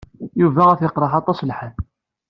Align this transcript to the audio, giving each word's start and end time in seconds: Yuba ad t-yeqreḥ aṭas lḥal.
Yuba 0.41 0.63
ad 0.69 0.77
t-yeqreḥ 0.79 1.13
aṭas 1.19 1.39
lḥal. 1.49 1.73